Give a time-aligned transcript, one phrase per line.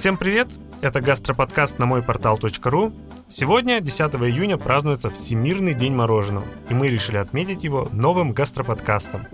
[0.00, 0.48] Всем привет!
[0.80, 2.92] Это гастроподкаст на мой портал.ру.
[3.28, 9.26] Сегодня, 10 июня, празднуется Всемирный день мороженого, и мы решили отметить его новым гастроподкастом.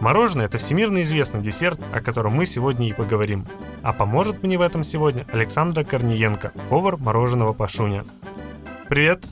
[0.00, 3.46] Мороженое– это всемирно известный десерт, о котором мы сегодня и поговорим.
[3.82, 8.06] А поможет мне в этом сегодня Александра Корниенко, повар мороженого Пашуня.
[8.88, 9.26] Привет!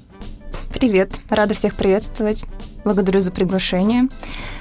[0.75, 1.19] Привет!
[1.31, 2.45] Рада всех приветствовать.
[2.85, 4.09] Благодарю за приглашение.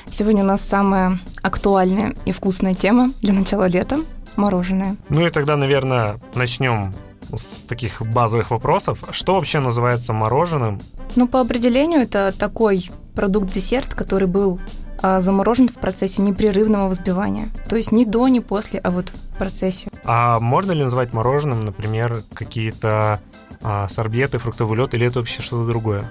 [0.07, 3.99] Сегодня у нас самая актуальная и вкусная тема для начала лета–
[4.37, 4.97] мороженое.
[5.09, 6.91] Ну и тогда, наверное, начнем
[7.33, 9.03] с таких базовых вопросов.
[9.11, 10.81] Что вообще называется мороженым?
[11.15, 14.59] Ну, по определению, это такой продукт-десерт, который был
[15.01, 17.49] а, заморожен в процессе непрерывного взбивания.
[17.69, 19.89] То есть не до, не после, а вот в процессе.
[20.03, 23.21] А можно ли называть мороженым, например, какие-то
[23.61, 26.09] а, сорбеты, фруктовый лед, или это вообще что-то другое?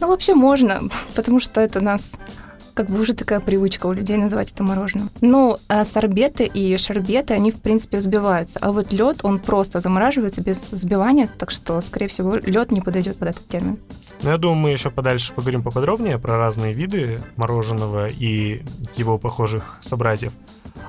[0.00, 0.82] Ну, вообще можно,
[1.14, 2.16] потому что это нас
[2.76, 5.08] как бы уже такая привычка у людей называть это мороженым.
[5.22, 8.58] Ну, а сорбеты и шарбеты, они, в принципе, взбиваются.
[8.60, 13.16] А вот лед, он просто замораживается без взбивания, так что, скорее всего, лед не подойдет
[13.16, 13.78] под этот термин.
[14.22, 18.62] Ну, я думаю, мы еще подальше поговорим поподробнее про разные виды мороженого и
[18.96, 20.32] его похожих собратьев.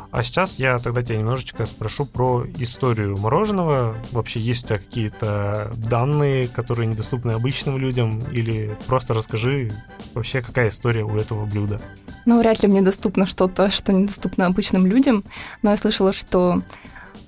[0.10, 3.96] А сейчас я тогда тебя немножечко спрошу про историю мороженого.
[4.12, 8.20] Вообще есть у тебя какие-то данные, которые недоступны обычным людям?
[8.32, 9.72] Или просто расскажи
[10.14, 11.80] вообще, какая история у этого блюда?
[12.26, 15.24] Ну, вряд ли мне доступно что-то, что недоступно обычным людям.
[15.62, 16.62] Но я слышала, что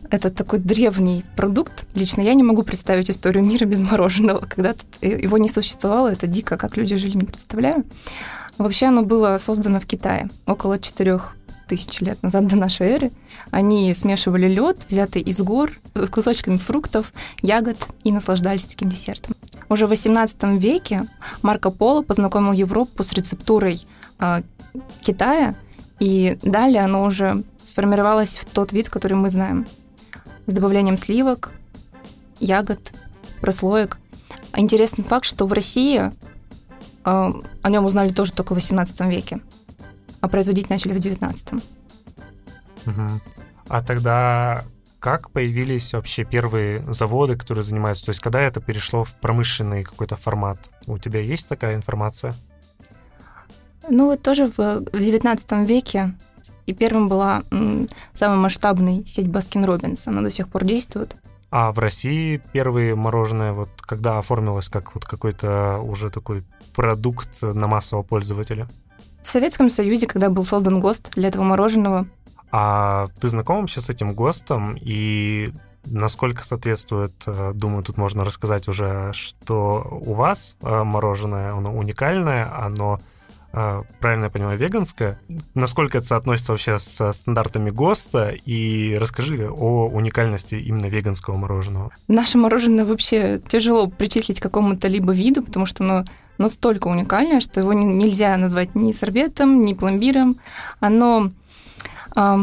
[0.10, 1.86] это такой древний продукт.
[1.94, 4.40] Лично я не могу представить историю мира без мороженого.
[4.40, 7.86] Когда-то его не существовало, это дико, как люди жили, не представляю.
[8.58, 11.36] Вообще оно было создано в Китае около четырех
[11.68, 13.12] тысяч лет назад до нашей эры.
[13.52, 19.36] Они смешивали лед, взятый из гор, с кусочками фруктов, ягод и наслаждались таким десертом.
[19.70, 21.06] Уже в XVIII веке
[21.44, 23.86] Марко Поло познакомил Европу с рецептурой
[24.20, 24.42] э,
[25.02, 25.56] Китая,
[26.00, 29.68] и далее оно уже сформировалось в тот вид, который мы знаем
[30.50, 31.52] с добавлением сливок,
[32.40, 32.94] ягод,
[33.42, 33.98] прослоек.
[34.56, 36.12] Интересный факт, что в России э,
[37.04, 39.42] о нем узнали тоже только в 18 веке,
[40.22, 41.54] а производить начали в 19.
[41.54, 41.62] Угу.
[43.70, 44.64] А тогда
[45.00, 48.06] как появились вообще первые заводы, которые занимаются?
[48.06, 50.58] То есть когда это перешло в промышленный какой-то формат?
[50.88, 52.34] У тебя есть такая информация?
[53.88, 56.14] Ну вот тоже в, в 19 веке
[56.66, 57.44] и первым была
[58.14, 60.08] самая масштабная сеть Baskin Robbins.
[60.08, 61.16] Она до сих пор действует.
[61.52, 66.44] А в России первые мороженое вот когда оформилось как вот какой-то уже такой
[66.76, 68.68] продукт на массового пользователя?
[69.22, 72.08] В Советском Союзе, когда был создан ГОСТ для этого мороженого.
[72.52, 75.52] А ты знаком вообще с этим ГОСТом и
[75.86, 82.48] насколько соответствует, э, думаю, тут можно рассказать уже, что у вас э, мороженое, оно уникальное,
[82.54, 83.00] оно
[83.52, 85.20] правильно я понимаю, веганское.
[85.56, 88.36] Насколько это соотносится вообще с стандартами ГОСТа?
[88.46, 91.92] И расскажи о уникальности именно веганского мороженого.
[92.08, 96.06] Наше мороженое вообще тяжело причислить к какому-то либо виду, потому что оно
[96.38, 100.38] настолько уникальное, что его нельзя назвать ни сорбетом, ни пломбиром.
[100.80, 101.32] Оно
[102.16, 102.38] э,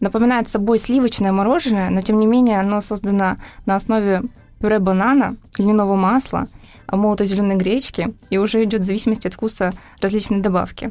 [0.00, 3.36] напоминает собой сливочное мороженое, но тем не менее оно создано
[3.66, 4.22] на основе
[4.60, 6.46] пюре банана, льняного масла–
[6.96, 10.90] молотой зеленой гречки, и уже идет в зависимости от вкуса различные добавки.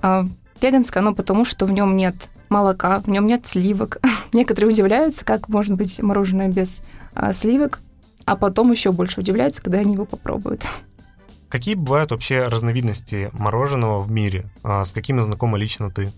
[0.00, 0.26] А,
[0.60, 2.14] веганское оно потому, что в нем нет
[2.48, 3.98] молока, в нем нет сливок.
[4.32, 6.82] Некоторые удивляются, как может быть мороженое без
[7.14, 7.80] а, сливок,
[8.24, 10.66] а потом еще больше удивляются, когда они его попробуют.
[11.48, 14.50] Какие бывают вообще разновидности мороженого в мире?
[14.62, 16.12] А с какими знакома лично ты?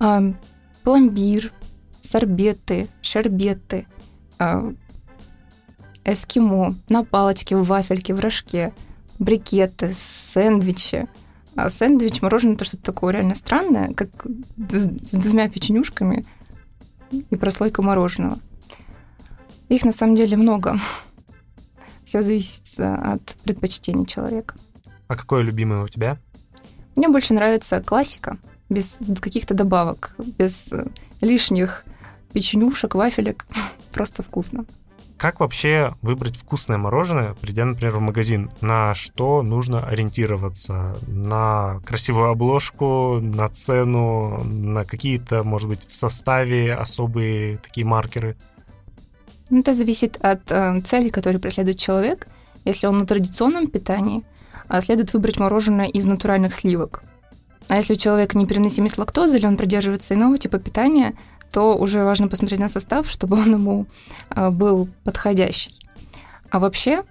[0.00, 0.22] А,
[0.82, 1.52] пломбир,
[2.02, 3.86] сорбеты, шербеты,
[4.38, 4.72] а,
[6.06, 8.72] эскимо, на палочке, в вафельке, в рожке,
[9.18, 11.08] брикеты, сэндвичи.
[11.56, 14.08] А сэндвич, мороженое, это что-то такое реально странное, как
[14.70, 16.24] с, двумя печенюшками
[17.10, 18.38] и прослойка мороженого.
[19.68, 20.78] Их на самом деле много.
[22.04, 24.54] Все зависит от предпочтений человека.
[25.08, 26.18] А какое любимое у тебя?
[26.94, 28.38] Мне больше нравится классика,
[28.68, 30.72] без каких-то добавок, без
[31.20, 31.84] лишних
[32.32, 33.46] печенюшек, вафелек.
[33.92, 34.66] Просто вкусно.
[35.16, 38.50] Как вообще выбрать вкусное мороженое, придя, например, в магазин?
[38.60, 40.96] На что нужно ориентироваться?
[41.06, 48.36] На красивую обложку, на цену, на какие-то, может быть, в составе особые такие маркеры?
[49.48, 52.26] Ну, это зависит от э, цели, которую преследует человек.
[52.66, 54.22] Если он на традиционном питании,
[54.68, 57.02] э, следует выбрать мороженое из натуральных сливок.
[57.68, 61.16] А если у человека непереносимость лактозы или он придерживается иного типа питания,
[61.52, 63.86] то уже важно посмотреть на состав, чтобы он ему
[64.30, 65.72] а, был подходящий.
[66.50, 67.04] А вообще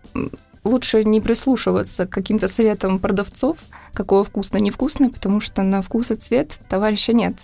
[0.63, 3.57] лучше не прислушиваться к каким-то советам продавцов,
[3.93, 7.35] какое вкусно, невкусно, потому что на вкус и цвет товарища нет.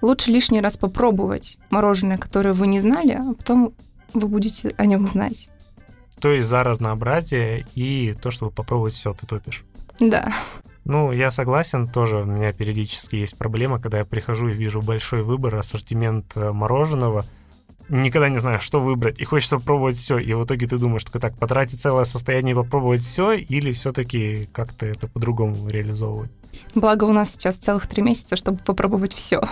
[0.00, 3.74] Лучше лишний раз попробовать мороженое, которое вы не знали, а потом
[4.12, 5.50] вы будете о нем знать.
[6.20, 9.64] То есть за разнообразие и то, чтобы попробовать все, ты топишь.
[10.00, 10.32] Да.
[10.88, 15.22] Ну, я согласен, тоже у меня периодически есть проблема, когда я прихожу и вижу большой
[15.22, 17.26] выбор, ассортимент э, мороженого,
[17.90, 21.20] никогда не знаю, что выбрать, и хочется пробовать все, и в итоге ты думаешь, что
[21.20, 26.30] так, потратить целое состояние и попробовать все, или все-таки как-то это по-другому реализовывать?
[26.74, 29.42] Благо у нас сейчас целых три месяца, чтобы попробовать все.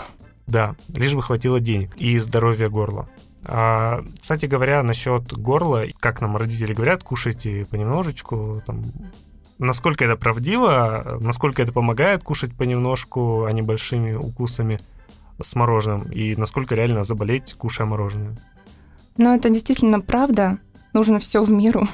[0.47, 3.11] Да, лишь бы хватило денег и здоровья горла.
[3.45, 8.85] А, кстати говоря, насчет горла, как нам родители говорят, кушайте понемножечку, там,
[9.59, 14.81] насколько это правдиво, насколько это помогает кушать понемножку, а не большими укусами
[15.41, 18.37] с мороженым, и насколько реально заболеть, кушая мороженое.
[19.17, 20.59] Но это действительно правда.
[20.93, 21.89] Нужно все в меру.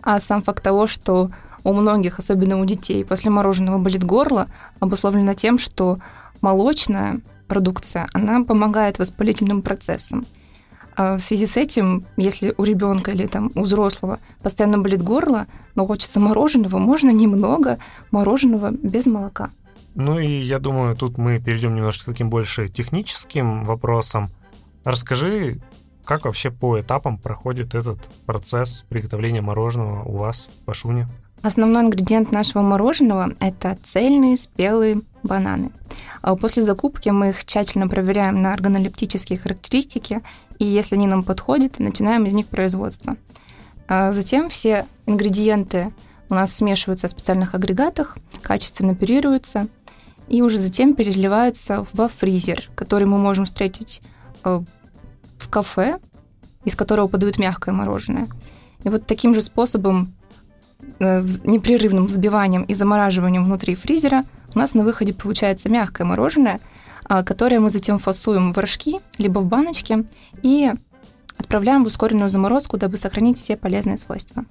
[0.00, 1.28] А сам факт того, что
[1.64, 4.48] у многих, особенно у детей, после мороженого болит горло,
[4.80, 5.98] обусловлено тем, что
[6.40, 10.26] молочная продукция, она помогает воспалительным процессам.
[10.96, 15.46] А в связи с этим, если у ребенка или там у взрослого постоянно болит горло,
[15.74, 17.78] но хочется мороженого, можно немного
[18.10, 19.50] мороженого без молока.
[19.94, 24.28] Ну и я думаю, тут мы перейдем немножко к таким больше техническим вопросам.
[24.84, 25.60] Расскажи,
[26.04, 31.06] как вообще по этапам проходит этот процесс приготовления мороженого у вас в Пашуне?
[31.42, 35.72] Основной ингредиент нашего мороженого– это цельные спелые бананы.
[36.20, 40.22] А после закупки мы их тщательно проверяем на органолептические характеристики,
[40.58, 43.16] и если они нам подходят, начинаем из них производство.
[43.88, 45.92] А затем все ингредиенты
[46.28, 49.68] у нас смешиваются в специальных агрегатах, качественно пюрируются,
[50.28, 54.00] и уже затем переливаются во фризер, который мы можем встретить
[54.44, 54.60] э,
[55.38, 55.98] в кафе,
[56.64, 58.28] из которого подают мягкое мороженое.
[58.84, 60.14] И вот таким же способом
[60.98, 66.60] Э, непрерывным взбиванием и замораживанием внутри фризера у нас на выходе получается мягкое мороженое,
[67.04, 70.04] а, которое мы затем фасуем в рожки, либо в баночки,
[70.42, 70.72] и
[71.38, 74.44] отправляем в ускоренную заморозку, дабы сохранить все полезные свойства.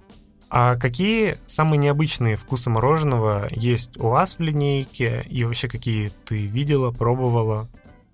[0.50, 5.24] А какие самые необычные вкусы мороженого есть у вас в линейке?
[5.30, 7.68] И вообще какие ты видела, пробовала?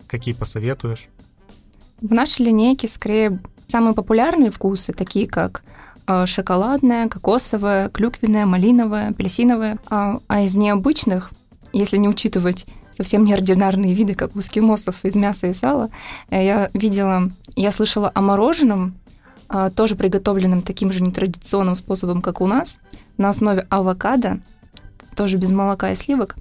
[0.05, 1.09] Какие посоветуешь?
[1.99, 5.63] В нашей линейке скорее самые популярные вкусы, такие как
[6.05, 9.79] а, шоколадная, кокосовая, клюквенная, малиновая, апельсиновая.
[9.89, 11.31] А, а из необычных,
[11.77, 15.89] если не учитывать совсем неординарные виды, как у эскимосов из мяса и сала,
[16.29, 18.95] э, я видела, я слышала о мороженом,
[19.49, 22.79] а, тоже приготовленном таким же нетрадиционным способом, как у нас,
[23.17, 24.39] на основе авокадо,
[25.15, 26.35] тоже без молока и сливок.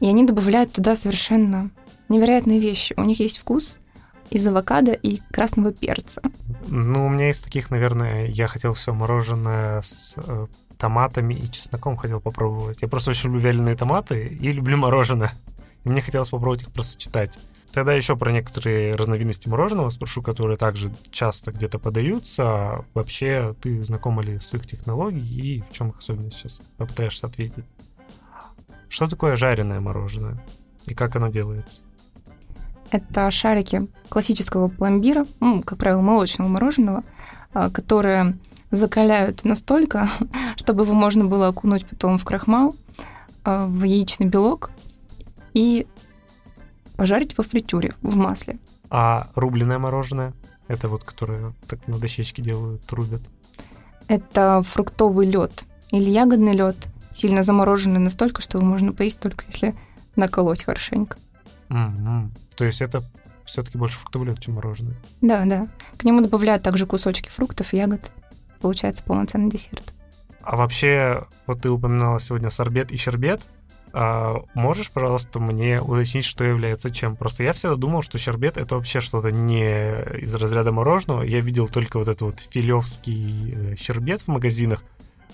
[0.00, 1.70] И они добавляют туда совершенно
[2.08, 2.94] невероятные вещи.
[2.96, 3.78] У них есть вкус,
[4.30, 6.20] из авокадо и красного перца.
[6.66, 10.46] Ну, у меня из таких, наверное, я хотел все мороженое с э,
[10.78, 12.82] томатами и чесноком хотел попробовать.
[12.82, 15.32] Я просто очень люблю вяленые томаты и люблю мороженое.
[15.84, 17.38] И мне хотелось попробовать их просто сочетать.
[17.72, 22.84] Тогда еще про некоторые разновидности мороженого спрошу, которые также часто где-то подаются.
[22.94, 27.64] Вообще, ты знакома ли с их технологией и в чем их особенность сейчас попытаешься ответить?
[28.88, 30.40] Что такое жареное мороженое
[30.86, 31.82] и как оно делается?
[32.92, 37.02] Это шарики классического пломбира, ну, как правило, молочного мороженого,
[37.70, 38.36] которые
[38.70, 40.10] закаляют настолько,
[40.56, 42.74] чтобы его можно было окунуть потом в крахмал,
[43.44, 44.70] а, в яичный белок
[45.52, 45.86] и
[46.96, 48.58] пожарить во фритюре, в масле.
[48.90, 50.32] А рубленое мороженое?
[50.68, 53.22] Это вот, которое так на дощечке делают, рубят?
[54.08, 56.76] Это фруктовый лед или ягодный лед,
[57.12, 59.74] сильно замороженный настолько, что его можно поесть только если
[60.16, 61.16] наколоть хорошенько.
[61.68, 62.28] Mm-hmm.
[62.56, 63.02] То есть это
[63.44, 64.96] все-таки больше фруктовый чем мороженое.
[65.20, 65.68] Да, да.
[65.96, 68.10] К нему добавляют также кусочки фруктов и ягод.
[68.60, 69.94] Получается полноценный десерт.
[70.40, 73.42] А вообще, вот ты упоминала сегодня сорбет и щербет.
[73.92, 77.16] А можешь, пожалуйста, мне уточнить, что является чем?
[77.16, 81.22] Просто я всегда думал, что щербет это вообще что-то не из разряда мороженого.
[81.22, 84.82] Я видел только вот этот вот филевский э, щербет в магазинах.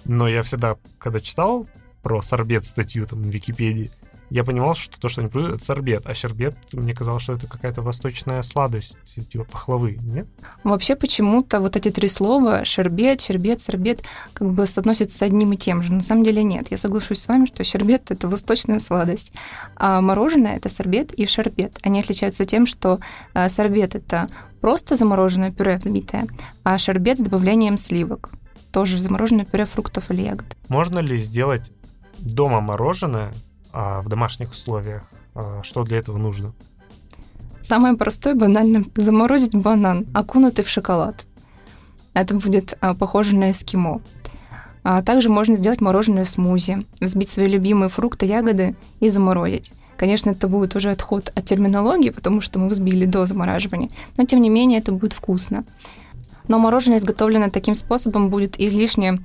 [0.05, 1.67] Но я всегда, когда читал
[2.02, 3.90] про сорбет статью там на Википедии,
[4.30, 6.02] я понимал, что то, что они продают, это сорбет.
[6.06, 10.28] А щербет, мне казалось, что это какая-то восточная сладость, типа пахлавы, нет?
[10.62, 15.56] Вообще почему-то вот эти три слова щербет, щербет, сорбет как бы соотносятся с одним и
[15.56, 15.92] тем же.
[15.92, 16.68] На самом деле нет.
[16.70, 19.32] Я соглашусь с вами, что щербет— это восточная сладость,
[19.75, 21.78] а мороженое— это сорбет и шербет.
[21.82, 23.00] Они отличаются тем, что
[23.34, 24.28] а, сорбет— это
[24.60, 26.28] просто замороженное пюре взбитое,
[26.62, 28.30] а шербет с добавлением сливок.
[28.70, 30.46] Тоже замороженное пюре фруктов или ягод.
[30.68, 31.72] Можно ли сделать
[32.20, 33.32] дома мороженое
[33.73, 35.03] в домашних условиях.
[35.35, 36.53] А что для этого нужно?
[37.61, 41.27] Самое простое, банально, заморозить банан, окунутый в шоколад.
[42.15, 44.00] Это будет а, похоже на эскимо.
[44.83, 49.73] А также можно сделать мороженое смузи, взбить свои любимые фрукты, ягоды и заморозить.
[49.99, 54.41] Конечно, это будет уже отход от терминологии, потому что мы взбили до замораживания, но тем
[54.41, 55.65] не менее это будет вкусно.
[56.49, 59.21] Но мороженое, изготовленное таким способом, будет излишне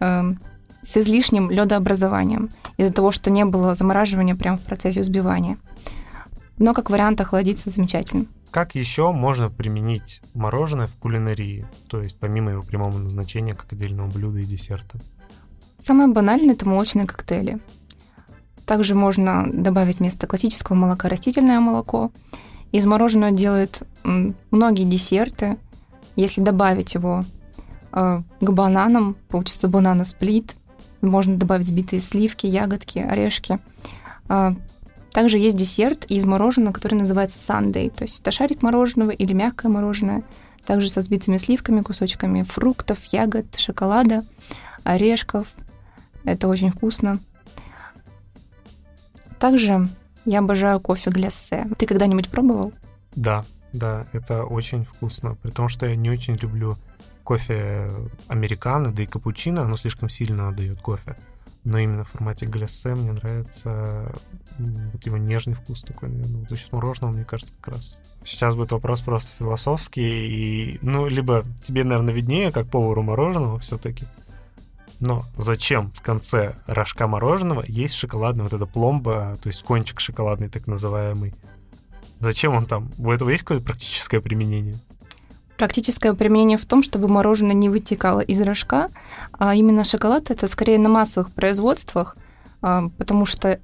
[0.00, 0.34] э,
[0.82, 5.58] с излишним ледообразованием из-за того, что не было замораживания прямо в процессе взбивания.
[6.58, 8.26] Но как вариант охладиться замечательно.
[8.50, 14.08] Как еще можно применить мороженое в кулинарии, то есть помимо его прямого назначения как отдельного
[14.08, 14.98] блюда и десерта?
[15.78, 17.58] Самое банальное– это молочные коктейли.
[18.64, 22.10] Также можно добавить вместо классического молока растительное молоко.
[22.72, 23.82] Из мороженого делают
[24.50, 25.58] многие десерты.
[26.16, 27.24] Если добавить его
[27.92, 30.56] э, к бананам, получится банана-сплит.
[31.00, 33.58] Можно добавить сбитые сливки, ягодки, орешки.
[34.28, 34.52] Э,
[35.10, 37.90] также есть десерт из мороженого, который называется сандей.
[37.90, 40.22] То есть это шарик мороженого или мягкое мороженое.
[40.66, 44.22] Также со сбитыми сливками, кусочками фруктов, ягод, шоколада,
[44.84, 45.48] орешков.
[46.24, 47.20] Это очень вкусно.
[49.38, 49.88] Также
[50.24, 51.66] я обожаю кофе гляссе.
[51.78, 52.72] Ты когда-нибудь пробовал?
[53.14, 55.36] Да, да, это очень вкусно.
[55.36, 56.76] При том, что я не очень люблю
[57.26, 57.90] кофе
[58.28, 61.16] американо, да и капучино, оно слишком сильно отдает кофе.
[61.64, 64.14] Но именно в формате гляссе мне нравится
[64.58, 66.40] вот его нежный вкус такой, наверное.
[66.40, 68.00] Вот за счет мороженого, мне кажется, как раз.
[68.24, 70.28] Сейчас будет вопрос просто философский.
[70.28, 74.06] И, ну, либо тебе, наверное, виднее, как повару мороженого все-таки,
[75.00, 80.48] но зачем в конце рожка мороженого есть шоколадная вот эта пломба, то есть кончик шоколадный
[80.48, 81.34] так называемый?
[82.20, 82.92] Зачем он там?
[82.98, 84.76] У этого есть какое-то практическое применение?
[85.56, 88.90] Практическое применение в том, чтобы мороженое не вытекало из рожка,
[89.32, 92.16] а именно шоколад это скорее на массовых производствах,
[92.60, 93.58] а, потому что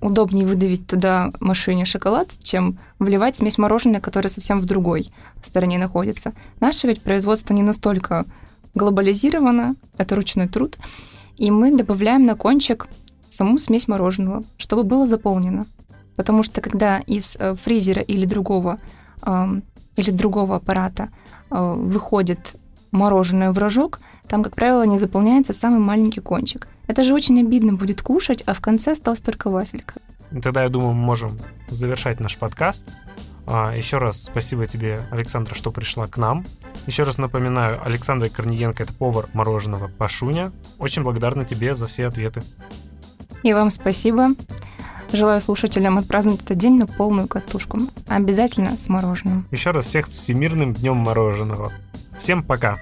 [0.00, 5.10] удобнее выдавить туда машине шоколад, чем вливать смесь мороженого, которая совсем в другой
[5.42, 6.32] стороне находится.
[6.60, 8.24] Наше ведь производство не настолько
[8.74, 10.76] глобализировано, это ручной труд,
[11.38, 12.88] и мы добавляем на кончик
[13.28, 15.66] саму смесь мороженого, чтобы было заполнено.
[16.16, 18.78] Потому что когда из э, фризера или другого,
[19.96, 21.08] или другого аппарата
[21.50, 22.56] э, выходит
[22.92, 26.68] мороженое в рожок, там, как правило, не заполняется самый маленький кончик.
[26.86, 29.94] Это же очень обидно будет кушать, а в конце осталась только вафелька.
[30.42, 31.36] Тогда, я думаю, мы можем
[31.68, 32.88] завершать наш подкаст.
[33.46, 36.46] А, еще раз спасибо тебе, Александра, что пришла к нам.
[36.86, 40.52] Еще раз напоминаю, Александра Корниенко– это повар мороженого Пашуня.
[40.78, 42.42] Очень благодарна тебе за все ответы.
[43.42, 44.28] И вам спасибо.
[45.12, 47.78] Желаю слушателям отпраздновать этот день на полную катушку.
[48.08, 49.46] Обязательно с мороженым.
[49.50, 51.72] Еще раз всех с Всемирным днем мороженого.
[52.18, 52.78] Всем пока!